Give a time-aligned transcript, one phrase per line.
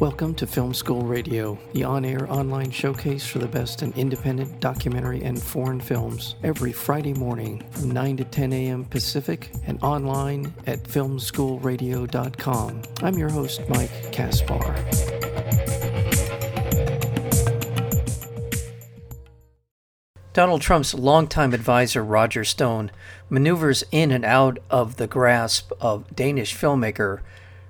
[0.00, 4.60] Welcome to Film School Radio, the on air online showcase for the best in independent
[4.60, 8.84] documentary and foreign films, every Friday morning from 9 to 10 a.m.
[8.84, 12.82] Pacific and online at filmschoolradio.com.
[13.02, 14.76] I'm your host, Mike Kaspar.
[20.34, 22.90] Donald Trump's longtime advisor, Roger Stone,
[23.30, 27.20] maneuvers in and out of the grasp of Danish filmmaker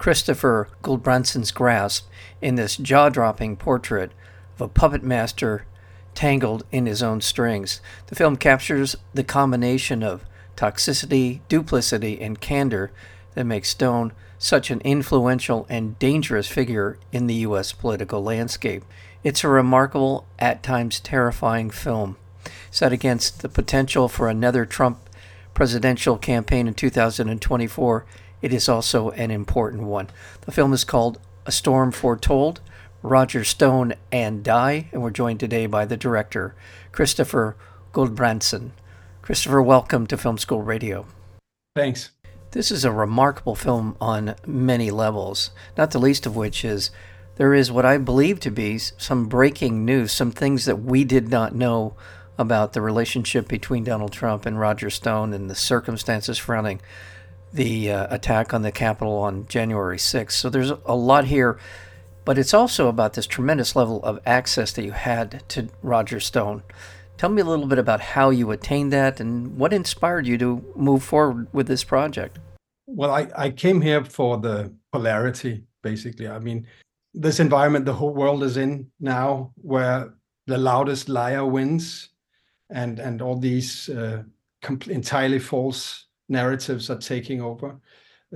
[0.00, 2.08] Christoffer Guldbrandsen's grasp
[2.40, 4.12] in this jaw dropping portrait
[4.54, 5.66] of a puppet master
[6.14, 7.82] tangled in his own strings.
[8.06, 10.24] The film captures the combination of
[10.56, 12.90] toxicity, duplicity, and candor
[13.34, 17.72] that makes Stone such an influential and dangerous figure in the U.S.
[17.72, 18.84] political landscape.
[19.22, 22.16] It's a remarkable, at times terrifying film
[22.70, 24.98] set against the potential for another Trump
[25.52, 28.06] presidential campaign in 2024,
[28.42, 30.08] it is also an important one.
[30.42, 32.60] The film is called A Storm Foretold,
[33.02, 36.54] Roger Stone and Die, and we're joined today by the director,
[36.92, 37.54] Christoffer
[37.92, 38.70] Guldbrandsen.
[39.22, 41.06] Christoffer, welcome to Film School Radio.
[41.76, 42.10] Thanks.
[42.52, 46.90] This is a remarkable film on many levels, not the least of which is
[47.36, 51.28] there is what I believe to be some breaking news, some things that we did
[51.28, 51.94] not know
[52.36, 56.80] about the relationship between Donald Trump and Roger Stone and the circumstances surrounding
[57.52, 60.32] the uh, attack on the Capitol on January 6th.
[60.32, 61.58] So there's a lot here,
[62.24, 66.62] but it's also about this tremendous level of access that you had to Roger Stone.
[67.18, 70.64] Tell me a little bit about how you attained that and what inspired you to
[70.74, 72.38] move forward with this project.
[72.86, 76.28] Well, I, I came here for the polarity, basically.
[76.28, 76.66] I mean,
[77.12, 80.14] this environment the whole world is in now, where
[80.46, 82.08] the loudest liar wins,
[82.70, 84.22] and and all these uh,
[84.88, 87.78] entirely false narratives are taking over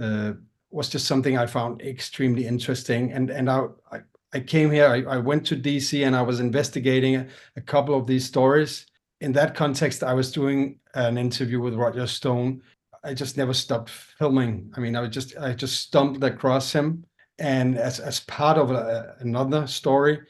[0.00, 0.32] uh,
[0.70, 3.12] was just something I found extremely interesting.
[3.12, 4.00] And and I I,
[4.32, 4.86] I came here.
[4.86, 7.26] I, I, went to DC and I was investigating a,
[7.56, 8.86] a couple of these stories.
[9.20, 12.60] In that context, I was doing an interview with Roger Stone.
[13.04, 14.72] I just never stopped filming.
[14.76, 17.04] I mean, I just I just stumbled across him,
[17.38, 20.20] and as as part of a, another story,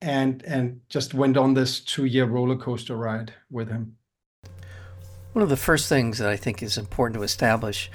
[0.00, 3.96] and and just went on this two year roller coaster ride with him.
[5.32, 7.90] One of the first things that I think is important to establish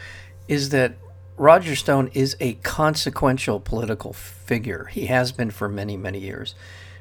[0.48, 0.96] is that
[1.38, 4.86] Roger Stone is a consequential political figure.
[4.86, 6.56] He has been for many, many years.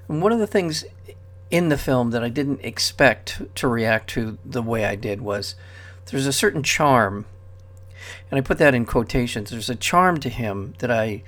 [0.08, 0.84] And one of the things
[1.50, 5.54] in the film that I didn't expect to react to the way I did was
[6.06, 7.26] there's a certain charm,
[8.28, 9.50] and I put that in quotations.
[9.50, 11.22] There's a charm to him that I,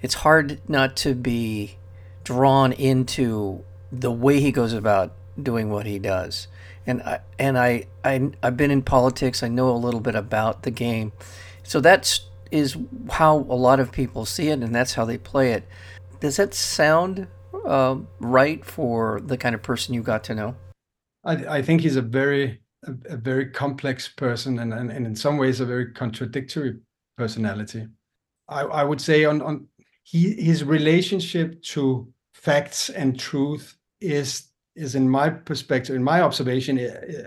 [0.00, 1.78] it's hard not to be
[2.22, 6.48] drawn into the way he goes about doing what he does.
[6.86, 9.42] And I, and I, I I've been in politics.
[9.42, 11.12] I know a little bit about the game,
[11.62, 12.76] so that's is
[13.10, 15.66] how a lot of people see it, and that's how they play it.
[16.20, 17.26] Does that sound
[17.64, 20.56] uh, right for the kind of person you got to know?
[21.24, 25.16] I, I think he's a very a, a very complex person, and, and and in
[25.16, 26.78] some ways a very contradictory
[27.16, 27.86] personality.
[28.48, 29.68] I, I would say on on
[30.02, 36.78] he his relationship to facts and truth is is in my perspective in my observation
[36.78, 37.22] eh, eh,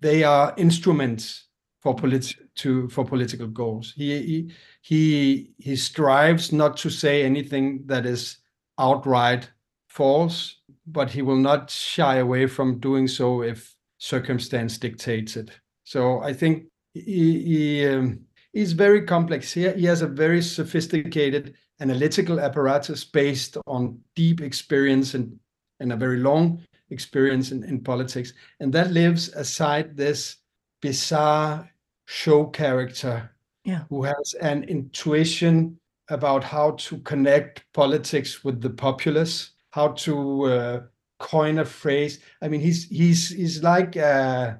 [0.00, 1.46] they are instruments
[1.80, 3.94] for polit- to for political goals.
[3.96, 4.52] He,
[4.82, 8.38] he he strives not to say anything that is
[8.78, 9.50] outright
[9.88, 10.56] false
[10.86, 15.50] but he will not shy away from doing so if circumstance dictates it.
[15.84, 18.20] So i think he, he um,
[18.52, 19.52] he's very complex.
[19.52, 25.38] He, he has a very sophisticated analytical apparatus based on deep experience and,
[25.80, 28.32] and a very long experience in, in politics.
[28.60, 30.36] And that lives aside this
[30.80, 31.70] bizarre
[32.06, 33.30] show character
[33.64, 33.84] yeah.
[33.88, 40.80] who has an intuition about how to connect politics with the populace, how to uh,
[41.18, 42.18] coin a phrase.
[42.42, 44.54] I mean, he's he's he's like uh,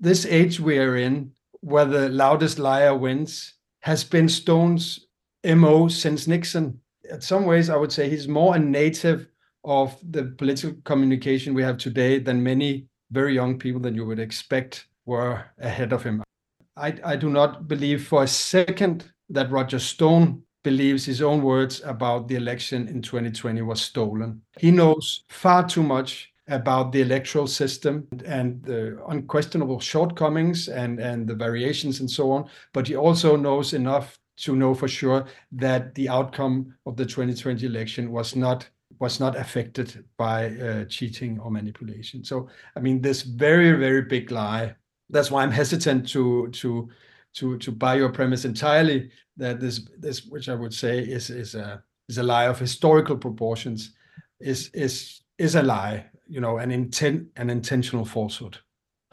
[0.00, 5.06] this age we're in, where the loudest liar wins, has been Stone's
[5.44, 6.80] MO since Nixon.
[7.10, 9.28] In some ways, I would say he's more a native
[9.64, 14.18] of the political communication we have today than many very young people that you would
[14.18, 16.22] expect were ahead of him.
[16.76, 21.82] I, I do not believe for a second that Roger Stone believes his own words
[21.84, 24.40] about the election in 2020 was stolen.
[24.58, 31.26] He knows far too much about the electoral system and the unquestionable shortcomings and, and
[31.26, 35.94] the variations and so on, but he also knows enough to know for sure that
[35.94, 38.68] the outcome of the 2020 election was not
[38.98, 42.24] was not affected by uh, cheating or manipulation.
[42.24, 44.74] So I mean, this very very big lie.
[45.10, 46.88] That's why I'm hesitant to to
[47.34, 51.54] to to buy your premise entirely that this this which I would say is is
[51.54, 53.92] a is a lie of historical proportions
[54.40, 58.58] is is is a lie, you know, an intent an intentional falsehood.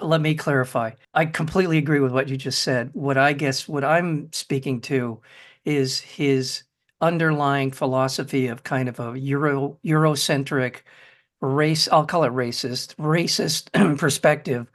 [0.01, 0.91] Let me clarify.
[1.13, 2.89] I completely agree with what you just said.
[2.93, 5.21] What I guess what I'm speaking to
[5.63, 6.63] is his
[7.01, 10.77] underlying philosophy of kind of a Euro Eurocentric
[11.41, 14.71] race, I'll call it racist, racist perspective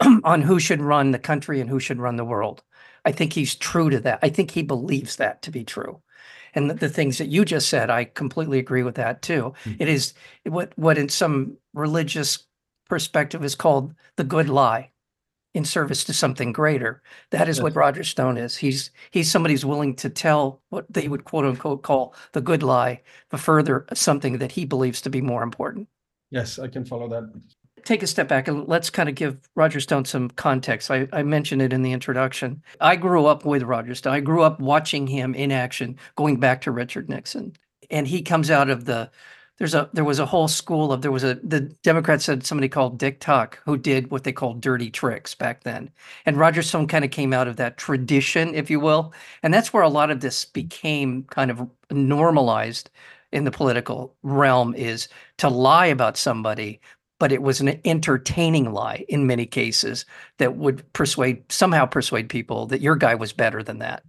[0.24, 2.62] on who should run the country and who should run the world.
[3.04, 4.18] I think he's true to that.
[4.22, 6.00] I think he believes that to be true.
[6.54, 9.54] And the, the things that you just said, I completely agree with that too.
[9.64, 9.82] Mm-hmm.
[9.82, 10.14] It is
[10.44, 12.46] what what in some religious
[12.88, 14.90] perspective is called the good lie
[15.56, 17.02] in service to something greater.
[17.30, 17.62] That is yes.
[17.62, 18.58] what Roger Stone is.
[18.58, 22.62] He's he's somebody who's willing to tell what they would quote unquote call the good
[22.62, 23.00] lie,
[23.30, 25.88] but further something that he believes to be more important.
[26.30, 27.32] Yes, I can follow that
[27.84, 30.90] take a step back and let's kind of give Roger Stone some context.
[30.90, 32.60] I, I, mentioned it in the introduction.
[32.80, 34.12] I grew up with Roger Stone.
[34.12, 37.52] I grew up watching him in action, going back to Richard Nixon.
[37.88, 39.08] And he comes out of the
[39.58, 42.68] there's a there was a whole school of there was a the Democrats said somebody
[42.68, 45.90] called Dick Tuck who did what they called dirty tricks back then.
[46.26, 49.14] And Roger Stone kind of came out of that tradition, if you will.
[49.42, 52.90] And that's where a lot of this became kind of normalized
[53.32, 55.08] in the political realm is
[55.38, 56.80] to lie about somebody
[57.18, 60.04] but it was an entertaining lie in many cases
[60.38, 64.02] that would persuade somehow persuade people that your guy was better than that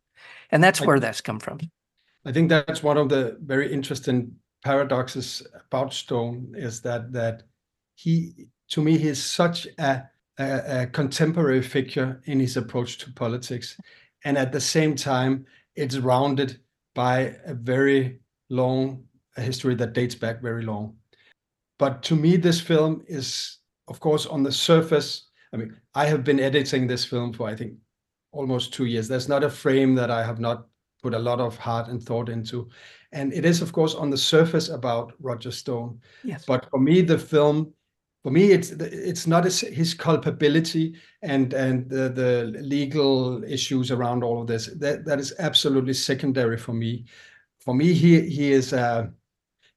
[0.52, 1.60] and that's where I, that's come from
[2.26, 7.44] i think that's one of the very interesting paradoxes about stone is that that
[7.96, 10.04] he to me he is such a,
[10.40, 13.80] a, a contemporary figure in his approach to politics
[14.26, 15.46] and at the same time
[15.76, 16.60] it's rounded
[16.96, 18.20] by a very
[18.50, 19.04] long
[19.36, 20.96] history that dates back very long
[21.78, 23.58] but to me, this film is,
[23.88, 25.28] of course, on the surface.
[25.54, 27.74] I mean, I have been editing this film for, I think,
[28.32, 29.08] almost two years.
[29.08, 30.68] There's not a frame that I have not
[31.02, 32.70] put a lot of heart and thought into.
[33.12, 36.00] And it is, of course, on the surface about Roger Stone.
[36.24, 36.46] Yes.
[36.46, 37.74] But for me, the film,
[38.24, 44.42] for me, it's it's not his culpability and and the, the legal issues around all
[44.42, 44.68] of this.
[44.76, 47.06] That that is absolutely secondary for me.
[47.60, 48.74] For me, he he is.
[48.74, 49.08] Uh,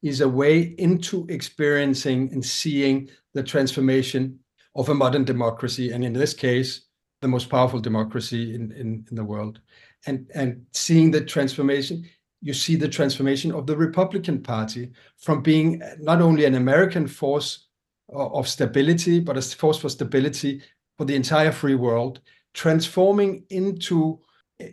[0.02, 4.38] is a way into experiencing and seeing the transformation
[4.74, 6.86] of a modern democracy, and in this case,
[7.20, 9.60] the most powerful democracy in, in, in the world.
[10.06, 12.08] And, and seeing the transformation,
[12.40, 17.66] you see the transformation of the Republican Party from being not only an American force
[18.08, 20.62] of stability, but a force for stability
[20.96, 22.20] for the entire free world,
[22.54, 24.18] transforming into,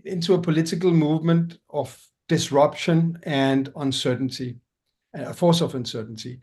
[0.06, 4.57] into a political movement of disruption and uncertainty
[5.13, 6.39] a force of uncertainty.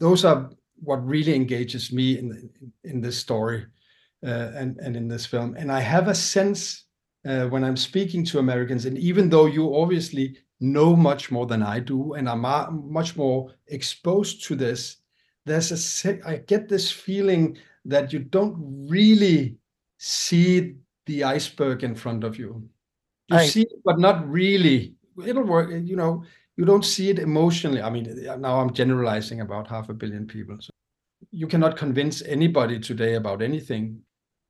[0.00, 0.50] Those are
[0.82, 3.66] what really engages me in in, in this story
[4.24, 5.54] uh, and and in this film.
[5.56, 6.84] And I have a sense
[7.26, 11.62] uh, when I'm speaking to Americans, and even though you obviously know much more than
[11.62, 14.96] I do and are much more exposed to this,
[15.46, 18.56] there's a I get this feeling that you don't
[18.88, 19.56] really
[19.98, 20.76] see
[21.06, 22.68] the iceberg in front of you.
[23.28, 24.94] You I, see it, but not really.
[25.24, 26.24] It'll work, you know
[26.56, 27.82] you don't see it emotionally.
[27.82, 28.06] I mean,
[28.38, 30.56] now I'm generalizing about half a billion people.
[30.60, 30.70] So
[31.30, 34.00] you cannot convince anybody today about anything.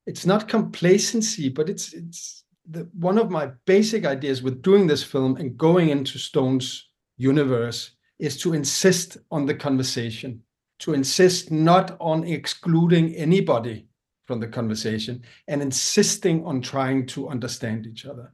[0.06, 5.02] It's not complacency, but it's it's the, one of my basic ideas with doing this
[5.02, 10.42] film and going into Stone's universe is to insist on the conversation,
[10.80, 13.86] to insist not on excluding anybody
[14.26, 18.32] from the conversation and insisting on trying to understand each other.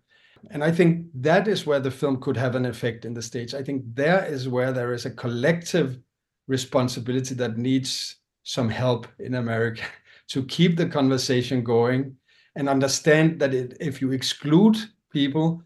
[0.50, 3.52] And I think that is where the film could have an effect in the States.
[3.52, 5.98] I think there is where there is a collective
[6.46, 9.82] responsibility that needs some help in America
[10.28, 12.16] to keep the conversation going
[12.60, 14.76] and understand that it, if you exclude
[15.10, 15.62] people,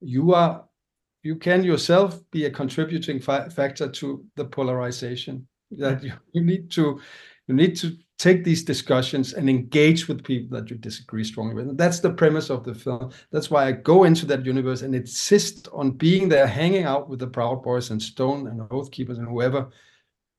[0.00, 0.64] you are
[1.22, 5.82] you can yourself be a contributing fa- factor to the polarization mm-hmm.
[5.82, 7.00] that you, you need to
[7.48, 11.68] you need to take these discussions and engage with people that you disagree strongly with.
[11.68, 13.12] And that's the premise of the film.
[13.30, 17.20] That's why I go into that universe and insist on being there, hanging out with
[17.20, 19.68] the Proud Boys and Stone and Oath Keepers and whoever,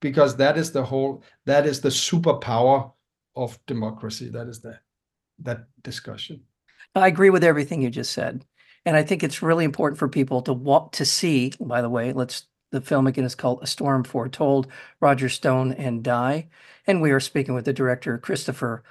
[0.00, 2.92] because that is the whole, that is the superpower
[3.34, 4.28] of democracy.
[4.28, 4.78] That is the
[5.42, 6.42] that discussion.
[6.94, 8.44] I agree with everything you just said.
[8.84, 12.12] And I think it's really important for people to walk to see, by the way,
[12.12, 14.68] let's the film again is called A Storm Foretold,
[15.00, 16.48] Roger Stone and Die.
[16.86, 18.82] And we are speaking with the director, Christoffer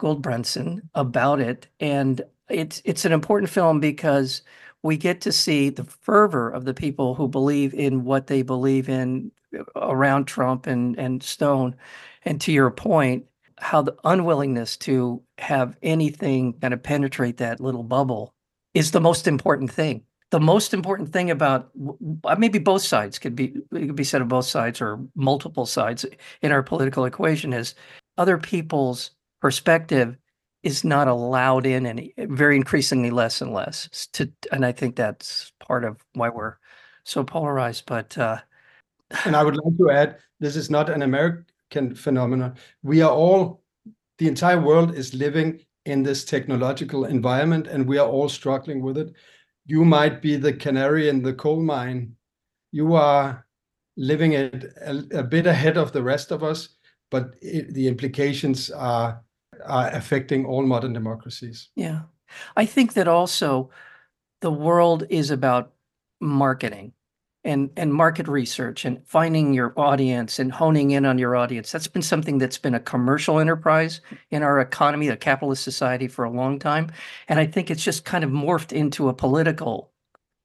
[0.00, 1.68] Guldbrandsen, about it.
[1.80, 4.42] And it's it's an important film because
[4.82, 8.88] we get to see the fervor of the people who believe in what they believe
[8.88, 11.76] in uh, around Trump and, and Stone.
[12.24, 13.26] And to your point,
[13.60, 18.32] how the unwillingness to have anything kind of penetrate that little bubble
[18.74, 20.02] is the most important thing.
[20.30, 21.70] The most important thing about
[22.24, 25.64] uh, maybe both sides could be it could be said of both sides or multiple
[25.64, 26.04] sides
[26.42, 27.74] in our political equation is
[28.18, 29.10] other people's
[29.40, 30.16] perspective
[30.62, 33.88] is not allowed in and very increasingly less and less.
[34.14, 36.56] To and i think that's part of why we're
[37.04, 38.38] so polarized but uh
[39.24, 41.46] and i would like to add this is not an american
[41.94, 43.62] phenomenon we are all
[44.18, 48.98] the entire world is living in this technological environment and we are all struggling with
[48.98, 49.12] it
[49.66, 52.14] you might be the canary in the coal mine
[52.72, 53.46] you are
[53.96, 56.70] living it a, a bit ahead of the rest of us
[57.10, 59.22] but it, the implications are
[59.64, 61.68] are affecting all modern democracies.
[61.74, 62.02] Yeah.
[62.56, 63.70] I think that also
[64.40, 65.72] the world is about
[66.20, 66.92] marketing
[67.44, 71.70] and and market research and finding your audience and honing in on your audience.
[71.72, 76.24] That's been something that's been a commercial enterprise in our economy, a capitalist society for
[76.24, 76.90] a long time.
[77.28, 79.92] And I think it's just kind of morphed into a political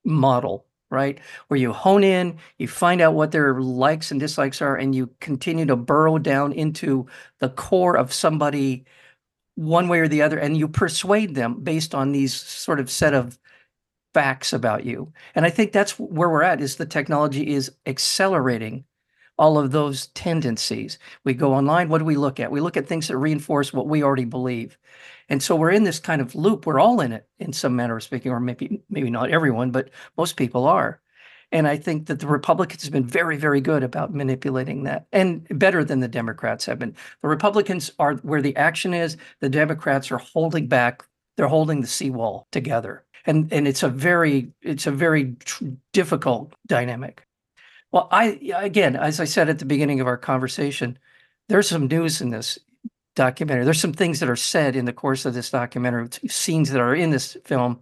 [0.06, 1.20] model right?
[1.48, 5.10] Where you hone in, you find out what their likes and dislikes are, and you
[5.20, 7.08] continue to burrow down into
[7.40, 8.86] the core of somebody
[9.56, 13.16] one way or the other, and you persuade them based on these sort of set
[13.16, 13.40] of
[14.14, 15.12] facts about you.
[15.36, 18.86] And I think that's where we're at is the technology is accelerating
[19.38, 21.00] all of those tendencies.
[21.24, 22.52] We go online, what do we look at?
[22.52, 24.78] We look at things that reinforce what we already believe.
[25.30, 26.66] And so we're in this kind of loop.
[26.66, 29.90] We're all in it in some manner of speaking, or maybe maybe not everyone, but
[30.18, 31.02] most people are.
[31.52, 35.48] And I think that the Republicans have been very, very good about manipulating that and
[35.60, 36.96] better than the Democrats have been.
[37.22, 41.06] The Republicans are where the action is, the Democrats are holding back,
[41.38, 43.06] they're holding the seawall together.
[43.26, 47.26] And and it's a very it's a very tr- difficult dynamic.
[47.92, 50.98] Well, I again, as I said at the beginning of our conversation,
[51.48, 52.60] there's some news in this
[53.16, 53.66] documentary.
[53.66, 56.96] There's some things that are said in the course of this documentary, scenes that are
[56.96, 57.80] in this film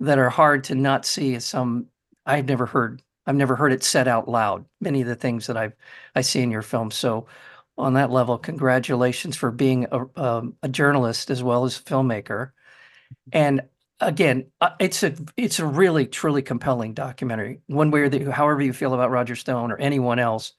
[0.00, 1.86] that are hard to not see as some
[2.26, 3.02] I've never heard.
[3.26, 4.64] I've never heard it said out loud.
[4.80, 5.74] Many of the things that I've
[6.14, 6.90] I see in your film.
[6.90, 7.26] So,
[7.76, 12.50] on that level, congratulations for being a, um, a journalist as well as a filmmaker.
[13.32, 13.62] And
[14.00, 17.60] again, uh, it's a it's a really truly compelling documentary.
[17.66, 20.52] One way or the however you feel about Roger Stone or anyone else,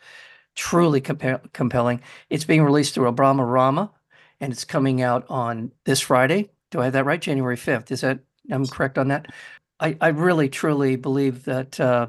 [0.55, 2.01] truly compa- compelling.
[2.29, 3.89] It's being released through Abramorama,
[4.39, 6.50] and it's coming out on this Friday.
[6.72, 7.22] Do I have that right?
[7.22, 7.91] January fifth.
[7.91, 8.19] Is that
[8.51, 9.27] I'm correct on that?
[9.79, 12.08] I, I really truly believe that uh,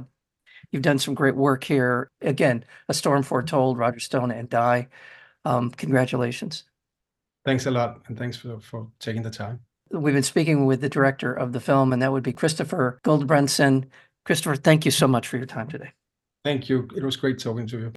[0.72, 2.10] you've done some great work here.
[2.20, 4.88] Again, A Storm Foretold, Roger Stone and Die.
[5.44, 6.64] Um, congratulations.
[7.44, 9.60] Thanks a lot, and thanks for, for taking the time.
[9.92, 13.86] We've been speaking with the director of the film, and that would be Christoffer Guldbrandsen.
[14.26, 15.90] Christoffer, thank you so much for your time today.
[16.44, 16.88] Thank you.
[16.96, 17.92] It was great talking to you.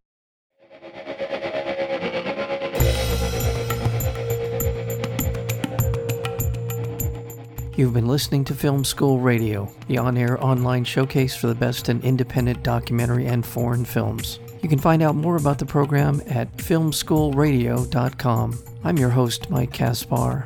[7.76, 11.90] You've been listening to Film School Radio, the on air online showcase for the best
[11.90, 14.40] in independent documentary and foreign films.
[14.62, 18.60] You can find out more about the program at filmschoolradio.com.
[18.84, 20.46] I'm your host, Mike Kaspar.